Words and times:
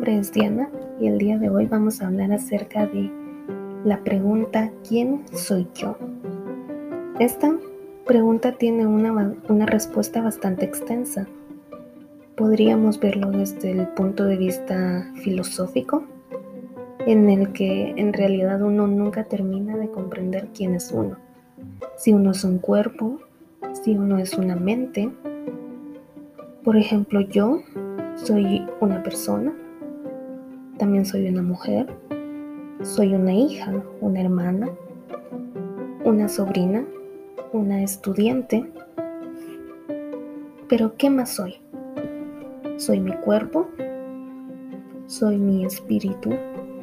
nombre 0.00 0.16
es 0.16 0.32
Diana 0.32 0.70
y 0.98 1.08
el 1.08 1.18
día 1.18 1.36
de 1.36 1.50
hoy 1.50 1.66
vamos 1.66 2.00
a 2.00 2.06
hablar 2.06 2.32
acerca 2.32 2.86
de 2.86 3.10
la 3.84 4.02
pregunta 4.02 4.72
¿quién 4.88 5.20
soy 5.30 5.68
yo? 5.74 5.94
Esta 7.18 7.54
pregunta 8.06 8.52
tiene 8.52 8.86
una, 8.86 9.34
una 9.50 9.66
respuesta 9.66 10.22
bastante 10.22 10.64
extensa. 10.64 11.26
Podríamos 12.34 12.98
verlo 12.98 13.30
desde 13.30 13.72
el 13.72 13.88
punto 13.88 14.24
de 14.24 14.38
vista 14.38 15.12
filosófico, 15.22 16.02
en 17.00 17.28
el 17.28 17.52
que 17.52 17.92
en 17.94 18.14
realidad 18.14 18.62
uno 18.62 18.86
nunca 18.86 19.24
termina 19.24 19.76
de 19.76 19.90
comprender 19.90 20.48
quién 20.56 20.76
es 20.76 20.92
uno. 20.92 21.18
Si 21.98 22.14
uno 22.14 22.30
es 22.30 22.42
un 22.42 22.56
cuerpo, 22.56 23.18
si 23.84 23.98
uno 23.98 24.16
es 24.16 24.32
una 24.32 24.56
mente. 24.56 25.10
Por 26.64 26.78
ejemplo, 26.78 27.20
yo 27.20 27.60
soy 28.14 28.66
una 28.80 29.02
persona, 29.02 29.52
también 30.80 31.04
soy 31.04 31.28
una 31.28 31.42
mujer, 31.42 31.94
soy 32.82 33.12
una 33.12 33.34
hija, 33.34 33.70
una 34.00 34.22
hermana, 34.22 34.70
una 36.06 36.26
sobrina, 36.26 36.86
una 37.52 37.82
estudiante. 37.82 38.64
Pero 40.70 40.96
¿qué 40.96 41.10
más 41.10 41.34
soy? 41.34 41.56
Soy 42.78 42.98
mi 42.98 43.12
cuerpo, 43.12 43.68
soy 45.06 45.36
mi 45.36 45.66
espíritu, 45.66 46.30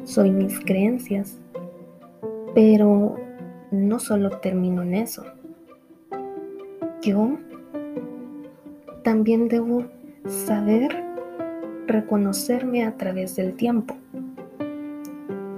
soy 0.04 0.30
mis 0.30 0.60
creencias, 0.60 1.36
pero 2.54 3.16
no 3.72 3.98
solo 3.98 4.30
termino 4.38 4.82
en 4.82 4.94
eso. 4.94 5.24
Yo 7.02 7.36
también 9.02 9.48
debo 9.48 9.86
saber 10.24 11.07
reconocerme 11.88 12.84
a 12.84 12.96
través 12.96 13.34
del 13.34 13.54
tiempo. 13.54 13.96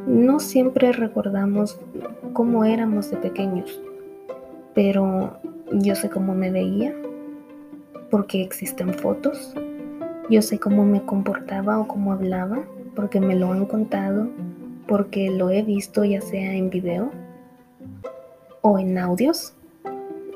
No 0.07 0.41
siempre 0.41 0.93
recordamos 0.93 1.79
cómo 2.33 2.65
éramos 2.65 3.11
de 3.11 3.19
pequeños, 3.19 3.81
pero 4.75 5.39
yo 5.73 5.95
sé 5.95 6.09
cómo 6.09 6.35
me 6.35 6.51
veía 6.51 6.95
porque 8.11 8.43
existen 8.43 8.95
fotos. 8.95 9.55
Yo 10.31 10.43
sé 10.43 10.59
cómo 10.59 10.85
me 10.85 11.03
comportaba 11.03 11.79
o 11.79 11.87
cómo 11.87 12.13
hablaba 12.13 12.61
porque 12.95 13.21
me 13.21 13.35
lo 13.35 13.53
han 13.53 13.67
contado, 13.67 14.29
porque 14.87 15.31
lo 15.31 15.51
he 15.51 15.63
visto 15.63 16.05
ya 16.05 16.21
sea 16.21 16.55
en 16.55 16.71
video 16.71 17.11
o 18.63 18.79
en 18.79 18.99
audios. 18.99 19.55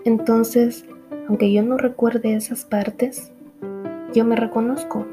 Entonces, 0.05 0.85
aunque 1.29 1.53
yo 1.53 1.63
no 1.63 1.79
recuerde 1.79 2.35
esas 2.35 2.65
partes, 2.65 3.33
yo 4.13 4.25
me 4.25 4.37
reconozco 4.37 5.07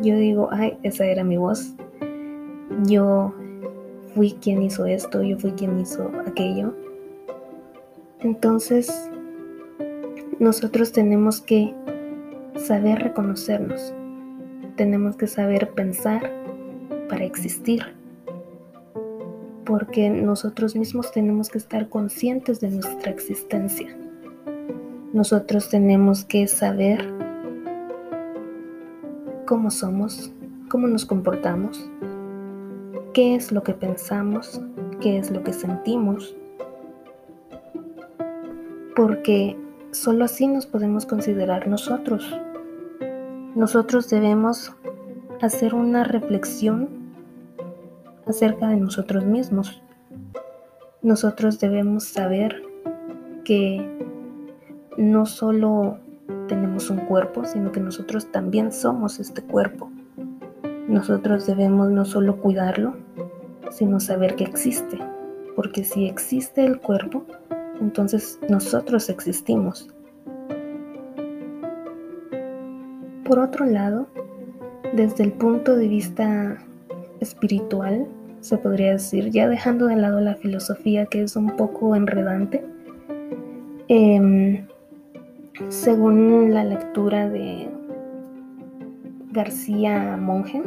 yo 0.00 0.16
digo, 0.16 0.48
ay, 0.52 0.78
esa 0.82 1.06
era 1.06 1.24
mi 1.24 1.36
voz. 1.36 1.74
Yo 2.84 3.34
fui 4.14 4.32
quien 4.40 4.62
hizo 4.62 4.86
esto, 4.86 5.22
yo 5.22 5.38
fui 5.38 5.52
quien 5.52 5.78
hizo 5.80 6.10
aquello. 6.26 6.74
Entonces, 8.20 9.10
nosotros 10.38 10.92
tenemos 10.92 11.40
que 11.40 11.74
saber 12.56 13.00
reconocernos. 13.00 13.94
Tenemos 14.76 15.16
que 15.16 15.26
saber 15.26 15.70
pensar 15.70 16.30
para 17.08 17.24
existir. 17.24 17.82
Porque 19.64 20.08
nosotros 20.08 20.76
mismos 20.76 21.12
tenemos 21.12 21.48
que 21.48 21.58
estar 21.58 21.88
conscientes 21.88 22.60
de 22.60 22.70
nuestra 22.70 23.10
existencia. 23.10 23.96
Nosotros 25.12 25.68
tenemos 25.68 26.24
que 26.24 26.46
saber 26.46 27.17
cómo 29.48 29.70
somos, 29.70 30.30
cómo 30.68 30.88
nos 30.88 31.06
comportamos, 31.06 31.88
qué 33.14 33.34
es 33.34 33.50
lo 33.50 33.62
que 33.62 33.72
pensamos, 33.72 34.60
qué 35.00 35.16
es 35.16 35.30
lo 35.30 35.42
que 35.42 35.54
sentimos, 35.54 36.36
porque 38.94 39.56
solo 39.90 40.26
así 40.26 40.46
nos 40.46 40.66
podemos 40.66 41.06
considerar 41.06 41.66
nosotros. 41.66 42.30
Nosotros 43.54 44.10
debemos 44.10 44.74
hacer 45.40 45.74
una 45.74 46.04
reflexión 46.04 46.90
acerca 48.26 48.68
de 48.68 48.76
nosotros 48.76 49.24
mismos. 49.24 49.82
Nosotros 51.00 51.58
debemos 51.58 52.04
saber 52.04 52.62
que 53.44 53.82
no 54.98 55.24
solo 55.24 56.00
tenemos 56.48 56.90
un 56.90 56.98
cuerpo, 56.98 57.44
sino 57.44 57.70
que 57.70 57.80
nosotros 57.80 58.32
también 58.32 58.72
somos 58.72 59.20
este 59.20 59.42
cuerpo. 59.42 59.90
Nosotros 60.88 61.46
debemos 61.46 61.90
no 61.90 62.04
solo 62.04 62.40
cuidarlo, 62.40 62.96
sino 63.70 64.00
saber 64.00 64.34
que 64.34 64.44
existe, 64.44 64.98
porque 65.54 65.84
si 65.84 66.06
existe 66.06 66.64
el 66.64 66.80
cuerpo, 66.80 67.24
entonces 67.80 68.40
nosotros 68.48 69.08
existimos. 69.08 69.88
Por 73.24 73.38
otro 73.38 73.66
lado, 73.66 74.08
desde 74.94 75.24
el 75.24 75.32
punto 75.32 75.76
de 75.76 75.86
vista 75.86 76.58
espiritual, 77.20 78.06
se 78.40 78.56
podría 78.56 78.92
decir, 78.92 79.30
ya 79.30 79.48
dejando 79.48 79.86
de 79.86 79.96
lado 79.96 80.20
la 80.20 80.36
filosofía 80.36 81.06
que 81.06 81.22
es 81.22 81.36
un 81.36 81.56
poco 81.56 81.94
enredante, 81.94 82.64
eh, 83.88 84.64
según 85.68 86.54
la 86.54 86.64
lectura 86.64 87.28
de 87.28 87.68
García 89.32 90.16
Monge, 90.16 90.62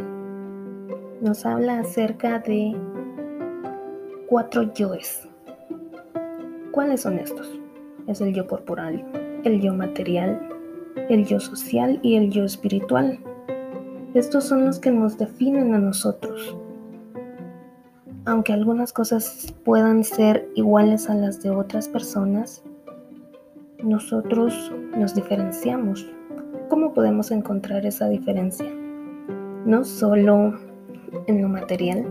nos 1.22 1.46
habla 1.46 1.80
acerca 1.80 2.40
de 2.40 2.76
cuatro 4.28 4.74
yoes. 4.74 5.28
¿Cuáles 6.72 7.02
son 7.02 7.20
estos? 7.20 7.60
Es 8.08 8.22
el 8.22 8.34
yo 8.34 8.46
corporal, 8.48 9.06
el 9.44 9.62
yo 9.62 9.74
material, 9.74 10.40
el 11.10 11.26
yo 11.26 11.40
social 11.40 12.00
y 12.04 12.18
el 12.18 12.30
yo 12.30 12.44
espiritual. 12.44 13.20
Estos 14.14 14.44
son 14.44 14.66
los 14.66 14.80
que 14.80 14.92
nos 14.92 15.18
definen 15.18 15.74
a 15.74 15.80
nosotros. 15.80 16.58
Aunque 18.26 18.54
algunas 18.54 18.94
cosas 18.94 19.56
puedan 19.64 20.04
ser 20.04 20.48
iguales 20.56 21.10
a 21.10 21.16
las 21.16 21.42
de 21.42 21.50
otras 21.50 21.88
personas, 21.88 22.64
nosotros 23.84 24.72
nos 24.96 25.16
diferenciamos. 25.16 26.10
¿Cómo 26.70 26.94
podemos 26.94 27.32
encontrar 27.32 27.86
esa 27.86 28.08
diferencia? 28.10 28.68
No 29.66 29.84
solo 29.84 30.60
en 31.28 31.42
lo 31.42 31.50
material, 31.50 32.06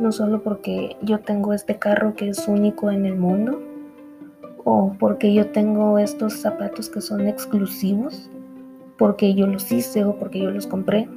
no 0.00 0.12
solo 0.12 0.42
porque 0.42 0.96
yo 1.02 1.20
tengo 1.20 1.52
este 1.52 1.78
carro 1.78 2.14
que 2.14 2.28
es 2.28 2.48
único 2.48 2.90
en 2.90 3.06
el 3.06 3.16
mundo, 3.16 3.62
o 4.64 4.94
porque 4.98 5.32
yo 5.32 5.46
tengo 5.50 5.98
estos 5.98 6.34
zapatos 6.34 6.88
que 6.88 7.00
son 7.00 7.26
exclusivos, 7.26 8.30
porque 8.98 9.34
yo 9.34 9.46
los 9.46 9.70
hice 9.72 10.04
o 10.04 10.16
porque 10.16 10.40
yo 10.40 10.50
los 10.50 10.66
compré. 10.66 11.08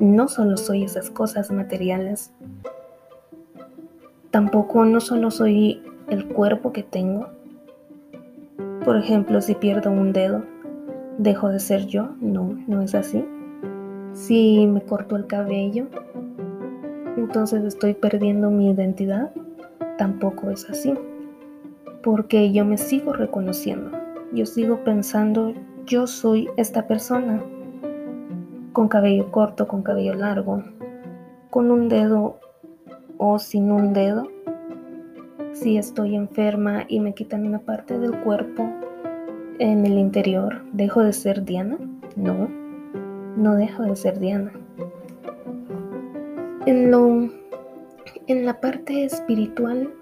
No 0.00 0.28
solo 0.28 0.56
soy 0.56 0.84
esas 0.84 1.10
cosas 1.10 1.50
materiales, 1.50 2.32
tampoco 4.30 4.84
no 4.84 5.00
solo 5.00 5.30
soy 5.30 5.82
el 6.08 6.26
cuerpo 6.26 6.72
que 6.72 6.82
tengo, 6.82 7.28
por 8.84 8.98
ejemplo, 8.98 9.40
si 9.40 9.54
pierdo 9.54 9.90
un 9.90 10.12
dedo, 10.12 10.42
¿dejo 11.16 11.48
de 11.48 11.58
ser 11.58 11.86
yo? 11.86 12.10
No, 12.20 12.56
no 12.66 12.82
es 12.82 12.94
así. 12.94 13.24
Si 14.12 14.66
me 14.66 14.82
corto 14.82 15.16
el 15.16 15.26
cabello, 15.26 15.86
entonces 17.16 17.64
estoy 17.64 17.94
perdiendo 17.94 18.50
mi 18.50 18.70
identidad. 18.70 19.32
Tampoco 19.96 20.50
es 20.50 20.68
así. 20.68 20.94
Porque 22.02 22.52
yo 22.52 22.66
me 22.66 22.76
sigo 22.76 23.14
reconociendo. 23.14 23.90
Yo 24.32 24.44
sigo 24.44 24.84
pensando, 24.84 25.54
yo 25.86 26.06
soy 26.06 26.48
esta 26.56 26.86
persona. 26.86 27.42
Con 28.72 28.88
cabello 28.88 29.30
corto, 29.30 29.66
con 29.66 29.82
cabello 29.82 30.14
largo, 30.14 30.62
con 31.48 31.70
un 31.70 31.88
dedo 31.88 32.38
o 33.16 33.38
sin 33.38 33.70
un 33.70 33.92
dedo 33.92 34.28
si 35.54 35.78
estoy 35.78 36.16
enferma 36.16 36.84
y 36.88 37.00
me 37.00 37.14
quitan 37.14 37.46
una 37.46 37.60
parte 37.60 37.98
del 37.98 38.18
cuerpo 38.20 38.70
en 39.58 39.86
el 39.86 39.98
interior, 39.98 40.62
¿dejo 40.72 41.02
de 41.02 41.12
ser 41.12 41.44
Diana? 41.44 41.78
No, 42.16 42.48
no 43.36 43.54
dejo 43.56 43.82
de 43.82 43.96
ser 43.96 44.18
Diana. 44.18 44.52
En, 46.66 46.90
lo, 46.90 47.28
en 48.26 48.46
la 48.46 48.60
parte 48.60 49.04
espiritual 49.04 49.92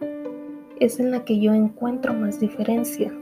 es 0.80 1.00
en 1.00 1.10
la 1.10 1.24
que 1.24 1.40
yo 1.40 1.52
encuentro 1.52 2.14
más 2.14 2.40
diferencia. 2.40 3.12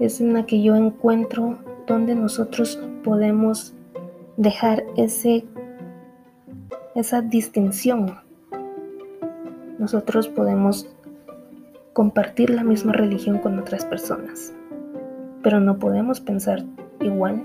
Es 0.00 0.20
en 0.20 0.32
la 0.32 0.46
que 0.46 0.62
yo 0.62 0.76
encuentro 0.76 1.58
donde 1.86 2.14
nosotros 2.14 2.80
podemos 3.02 3.74
dejar 4.36 4.84
ese, 4.96 5.44
esa 6.94 7.22
distinción 7.22 8.16
nosotros 9.78 10.28
podemos 10.28 10.88
compartir 11.92 12.50
la 12.50 12.64
misma 12.64 12.92
religión 12.92 13.38
con 13.38 13.58
otras 13.58 13.84
personas, 13.84 14.52
pero 15.48 15.60
no 15.60 15.78
podemos 15.78 16.20
pensar 16.20 16.62
igual, 17.00 17.42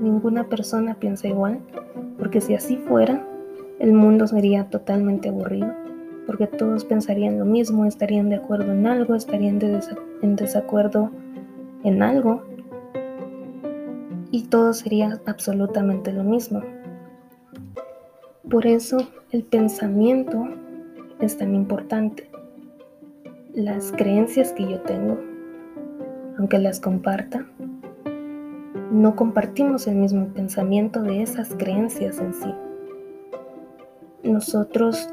ninguna 0.00 0.48
persona 0.48 0.96
piensa 0.96 1.28
igual, 1.28 1.60
porque 2.18 2.40
si 2.40 2.56
así 2.56 2.78
fuera, 2.78 3.24
el 3.78 3.92
mundo 3.92 4.26
sería 4.26 4.68
totalmente 4.70 5.28
aburrido, 5.28 5.72
porque 6.26 6.48
todos 6.48 6.84
pensarían 6.84 7.38
lo 7.38 7.44
mismo, 7.44 7.84
estarían 7.84 8.28
de 8.28 8.34
acuerdo 8.34 8.72
en 8.72 8.88
algo, 8.88 9.14
estarían 9.14 9.60
en 10.20 10.34
desacuerdo 10.34 11.12
en 11.84 12.02
algo, 12.02 12.42
y 14.32 14.46
todo 14.48 14.72
sería 14.72 15.20
absolutamente 15.24 16.12
lo 16.12 16.24
mismo. 16.24 16.60
Por 18.50 18.66
eso 18.66 18.98
el 19.30 19.44
pensamiento 19.44 20.48
es 21.20 21.38
tan 21.38 21.54
importante. 21.54 22.28
Las 23.54 23.92
creencias 23.92 24.50
que 24.50 24.68
yo 24.68 24.80
tengo, 24.80 25.20
aunque 26.42 26.58
las 26.58 26.80
comparta, 26.80 27.46
no 28.90 29.14
compartimos 29.14 29.86
el 29.86 29.94
mismo 29.94 30.26
pensamiento 30.34 31.00
de 31.00 31.22
esas 31.22 31.54
creencias 31.54 32.18
en 32.18 32.34
sí. 32.34 32.52
Nosotros 34.24 35.08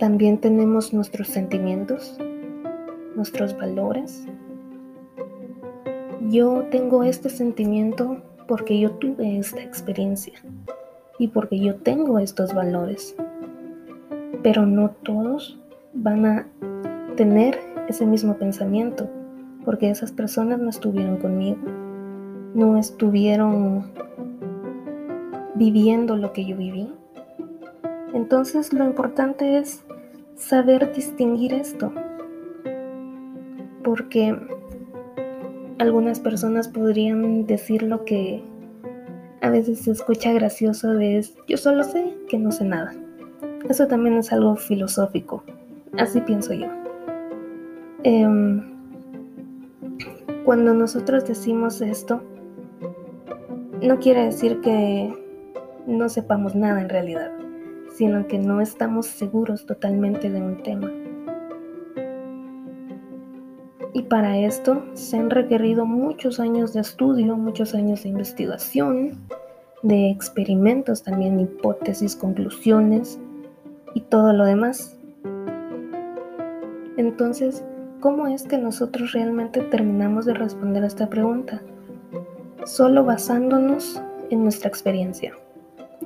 también 0.00 0.38
tenemos 0.38 0.92
nuestros 0.92 1.28
sentimientos, 1.28 2.18
nuestros 3.14 3.56
valores. 3.56 4.26
Yo 6.28 6.64
tengo 6.72 7.04
este 7.04 7.30
sentimiento 7.30 8.20
porque 8.48 8.80
yo 8.80 8.90
tuve 8.90 9.38
esta 9.38 9.62
experiencia 9.62 10.32
y 11.16 11.28
porque 11.28 11.60
yo 11.60 11.76
tengo 11.76 12.18
estos 12.18 12.52
valores. 12.52 13.14
Pero 14.42 14.66
no 14.66 14.90
todos 15.04 15.60
van 15.94 16.26
a 16.26 16.48
tener 17.14 17.60
ese 17.88 18.04
mismo 18.04 18.34
pensamiento 18.34 19.08
porque 19.64 19.90
esas 19.90 20.12
personas 20.12 20.58
no 20.58 20.70
estuvieron 20.70 21.16
conmigo 21.18 21.58
no 22.54 22.76
estuvieron 22.76 23.84
viviendo 25.54 26.16
lo 26.16 26.32
que 26.32 26.44
yo 26.44 26.56
viví. 26.56 26.92
Entonces 28.12 28.72
lo 28.72 28.84
importante 28.84 29.58
es 29.58 29.84
saber 30.36 30.92
distinguir 30.94 31.54
esto, 31.54 31.92
porque 33.82 34.36
algunas 35.78 36.20
personas 36.20 36.68
podrían 36.68 37.46
decir 37.46 37.82
lo 37.82 38.04
que 38.04 38.42
a 39.40 39.50
veces 39.50 39.80
se 39.80 39.90
escucha 39.90 40.32
gracioso 40.32 40.92
de 40.92 41.24
yo 41.48 41.56
solo 41.56 41.82
sé 41.84 42.14
que 42.28 42.38
no 42.38 42.52
sé 42.52 42.64
nada. 42.64 42.94
Eso 43.68 43.86
también 43.86 44.16
es 44.16 44.32
algo 44.32 44.56
filosófico, 44.56 45.42
así 45.96 46.20
pienso 46.20 46.52
yo. 46.52 46.66
Em, 48.04 48.71
cuando 50.44 50.74
nosotros 50.74 51.24
decimos 51.26 51.80
esto, 51.80 52.22
no 53.80 53.98
quiere 53.98 54.24
decir 54.24 54.60
que 54.60 55.12
no 55.86 56.08
sepamos 56.08 56.54
nada 56.54 56.80
en 56.80 56.88
realidad, 56.88 57.30
sino 57.94 58.26
que 58.26 58.38
no 58.38 58.60
estamos 58.60 59.06
seguros 59.06 59.66
totalmente 59.66 60.30
de 60.30 60.40
un 60.40 60.62
tema. 60.62 60.92
Y 63.94 64.02
para 64.02 64.38
esto 64.38 64.84
se 64.94 65.18
han 65.18 65.30
requerido 65.30 65.84
muchos 65.84 66.40
años 66.40 66.72
de 66.72 66.80
estudio, 66.80 67.36
muchos 67.36 67.74
años 67.74 68.02
de 68.02 68.08
investigación, 68.08 69.26
de 69.82 70.10
experimentos 70.10 71.02
también, 71.02 71.40
hipótesis, 71.40 72.16
conclusiones 72.16 73.20
y 73.94 74.00
todo 74.00 74.32
lo 74.32 74.44
demás. 74.44 74.98
Entonces, 76.96 77.64
¿cómo 78.02 78.26
es 78.26 78.42
que 78.42 78.58
nosotros 78.58 79.12
realmente 79.12 79.62
terminamos 79.62 80.26
de 80.26 80.34
responder 80.34 80.84
a 80.84 80.88
esta 80.88 81.08
pregunta? 81.08 81.62
solo 82.64 83.04
basándonos 83.04 84.00
en 84.30 84.42
nuestra 84.42 84.68
experiencia, 84.68 85.34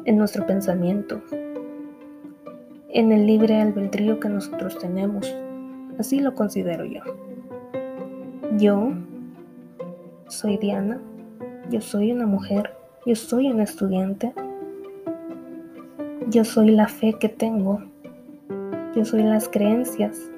en 0.05 0.17
nuestro 0.17 0.47
pensamiento, 0.47 1.21
en 2.89 3.13
el 3.13 3.27
libre 3.27 3.61
albedrío 3.61 4.19
que 4.21 4.29
nosotros 4.29 4.79
tenemos. 4.79 5.35
Así 5.99 6.21
lo 6.21 6.35
considero 6.35 6.85
yo. 6.85 7.03
Yo 8.59 8.93
soy 10.29 10.57
Diana, 10.57 11.01
yo 11.71 11.81
soy 11.81 12.13
una 12.13 12.27
mujer, 12.27 12.73
yo 13.05 13.15
soy 13.15 13.51
una 13.51 13.65
estudiante, 13.65 14.33
yo 16.29 16.45
soy 16.45 16.71
la 16.71 16.89
fe 16.89 17.15
que 17.21 17.29
tengo, 17.29 17.83
yo 18.95 19.05
soy 19.05 19.23
las 19.23 19.49
creencias, 19.49 20.31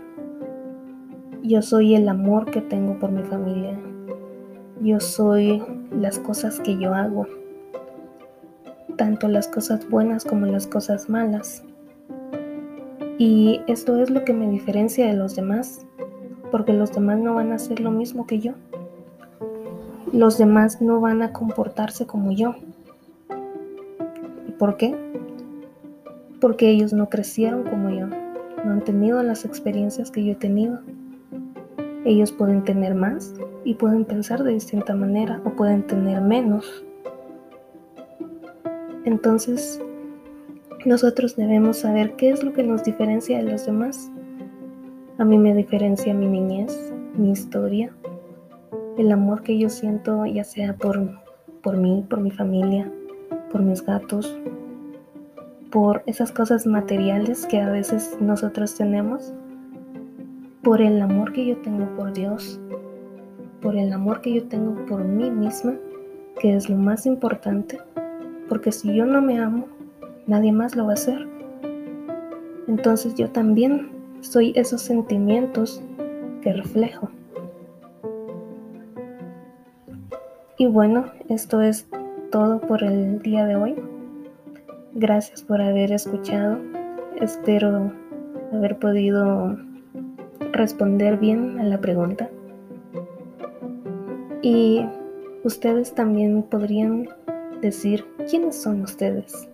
yo 1.49 1.63
soy 1.63 1.95
el 1.95 2.09
amor 2.11 2.51
que 2.51 2.61
tengo 2.61 2.99
por 2.99 3.11
mi 3.11 3.23
familia, 3.23 3.79
yo 4.83 5.01
soy 5.01 5.63
las 5.91 6.19
cosas 6.19 6.61
que 6.61 6.77
yo 6.77 6.93
hago, 6.93 7.27
tanto 8.97 9.29
las 9.29 9.49
cosas 9.49 9.89
buenas 9.89 10.27
como 10.27 10.45
las 10.45 10.67
cosas 10.67 11.09
malas. 11.09 11.65
Y 13.17 13.63
esto 13.67 13.97
es 13.97 14.11
lo 14.11 14.25
que 14.25 14.35
me 14.35 14.49
diferencia 14.51 15.07
de 15.07 15.15
los 15.15 15.35
demás, 15.37 15.87
porque 16.51 16.75
los 16.75 16.93
demás 16.93 17.19
no 17.19 17.35
van 17.35 17.53
a 17.53 17.55
hacer 17.55 17.81
lo 17.81 17.91
mismo 17.91 18.27
que 18.27 18.41
yo. 18.41 18.53
Los 20.13 20.37
demás 20.37 20.83
no 20.83 21.01
van 21.01 21.23
a 21.23 21.33
comportarse 21.33 22.07
como 22.07 22.31
yo. 22.31 22.57
¿Y 24.47 24.53
por 24.53 24.77
qué? 24.77 24.95
Porque 26.43 26.69
ellos 26.69 26.93
no 26.93 27.09
crecieron 27.09 27.65
como 27.65 27.89
yo, 27.89 28.07
no 28.07 28.73
han 28.73 28.85
tenido 28.85 29.23
las 29.23 29.47
experiencias 29.47 30.11
que 30.11 30.25
yo 30.25 30.33
he 30.33 30.37
tenido. 30.37 30.81
Ellos 32.09 32.33
pueden 32.33 32.65
tener 32.65 32.95
más 32.95 33.35
y 33.65 33.75
pueden 33.75 34.07
pensar 34.07 34.43
de 34.43 34.55
distinta 34.55 34.95
manera 34.95 35.43
o 35.45 35.51
pueden 35.51 35.87
tener 35.87 36.23
menos. 36.23 36.83
Entonces, 39.05 39.79
nosotros 40.87 41.37
debemos 41.37 41.77
saber 41.77 42.17
qué 42.17 42.31
es 42.31 42.43
lo 42.43 42.55
que 42.55 42.63
nos 42.63 42.83
diferencia 42.83 43.37
de 43.37 43.53
los 43.53 43.67
demás. 43.67 44.11
A 45.19 45.27
mí 45.27 45.37
me 45.37 45.55
diferencia 45.55 46.15
mi 46.15 46.29
niñez, 46.29 46.95
mi 47.15 47.31
historia, 47.31 47.95
el 48.97 49.13
amor 49.13 49.43
que 49.43 49.59
yo 49.59 49.69
siento 49.69 50.25
ya 50.25 50.45
sea 50.45 50.73
por, 50.73 51.11
por 51.63 51.77
mí, 51.77 52.07
por 52.09 52.23
mi 52.23 52.31
familia, 52.31 52.91
por 53.53 53.61
mis 53.61 53.85
gatos, 53.85 54.35
por 55.71 56.05
esas 56.07 56.33
cosas 56.33 56.67
materiales 56.67 57.45
que 57.45 57.61
a 57.61 57.69
veces 57.69 58.17
nosotros 58.19 58.75
tenemos, 58.77 59.35
por 60.69 60.83
el 60.83 61.01
amor 61.01 61.33
que 61.33 61.47
yo 61.47 61.57
tengo 61.63 61.87
por 61.97 62.13
Dios, 62.13 62.61
por 63.63 63.75
el 63.75 63.91
amor 63.91 64.21
que 64.21 64.35
yo 64.35 64.49
tengo 64.49 64.85
por 64.85 65.03
mí 65.03 65.31
misma, 65.31 65.77
que 66.39 66.55
es 66.55 66.69
lo 66.69 66.77
más 66.77 67.07
importante, 67.07 67.79
porque 68.51 68.71
si 68.71 68.95
yo 68.95 69.07
no 69.07 69.23
me 69.23 69.41
amo, 69.41 69.65
nadie 70.27 70.53
más 70.53 70.77
lo 70.77 70.85
va 70.85 70.91
a 70.91 70.93
hacer. 70.93 71.27
Entonces 72.67 73.15
yo 73.15 73.31
también 73.31 73.93
soy 74.21 74.53
esos 74.57 74.83
sentimientos 74.83 75.83
que 76.43 76.53
reflejo. 76.53 77.09
Y 80.59 80.67
bueno, 80.67 81.07
esto 81.31 81.63
es 81.63 81.89
todo 82.31 82.61
por 82.61 82.85
el 82.85 83.23
día 83.23 83.47
de 83.47 83.57
hoy. 83.57 83.75
Gracias 84.93 85.43
por 85.43 85.63
haber 85.63 85.93
escuchado. 85.93 86.59
Espero 87.23 87.91
haber 88.53 88.79
podido 88.79 89.57
responder 90.53 91.19
bien 91.19 91.59
a 91.59 91.65
la 91.65 91.81
pregunta. 91.81 92.31
Y 94.43 94.85
ustedes 95.45 95.95
también 95.95 96.43
podrían 96.43 97.09
decir 97.61 98.05
quiénes 98.29 98.57
son 98.57 98.83
ustedes. 98.83 99.49